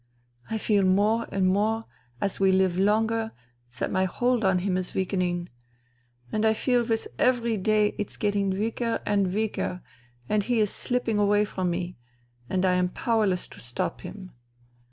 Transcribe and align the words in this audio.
I 0.49 0.57
feel 0.57 0.81
more 0.83 1.27
and 1.31 1.45
more 1.45 1.85
as 2.19 2.39
we 2.39 2.51
live 2.51 2.75
longer 2.75 3.33
that 3.77 3.91
my 3.91 4.05
hold 4.05 4.43
on 4.43 4.57
him 4.57 4.75
is 4.75 4.95
weakening. 4.95 5.49
And 6.31 6.43
I 6.43 6.55
feel 6.55 6.83
with 6.83 7.07
every 7.19 7.55
day 7.55 7.93
it's 7.99 8.17
getting 8.17 8.49
weaker 8.49 8.99
and 9.05 9.31
weaker, 9.31 9.83
and 10.27 10.41
he 10.41 10.59
is 10.59 10.71
slipping 10.73 11.19
away 11.19 11.45
from 11.45 11.69
me, 11.69 11.97
and 12.49 12.65
I 12.65 12.73
am 12.73 12.89
powerless 12.89 13.47
to 13.49 13.59
stop 13.59 14.01
him. 14.01 14.31